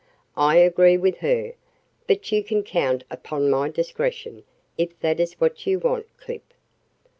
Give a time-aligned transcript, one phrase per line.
[0.35, 1.53] "I agree with her.
[2.07, 4.43] But you can count upon my discretion,
[4.75, 6.55] if that is what you want, Clip."